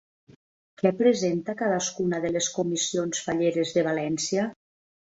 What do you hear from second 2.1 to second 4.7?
de les comissions falleres de València?